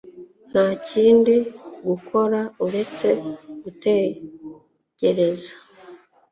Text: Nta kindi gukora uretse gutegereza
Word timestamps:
Nta 0.49 0.65
kindi 0.87 1.35
gukora 1.87 2.39
uretse 2.65 3.07
gutegereza 3.63 5.53